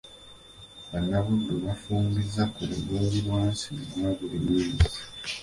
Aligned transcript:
Bannabuddu 0.89 1.53
bafungizza 1.65 2.43
ku 2.53 2.59
bulungibwansi 2.85 3.67
owa 3.95 4.11
buli 4.17 4.37
mwezi 4.43 4.97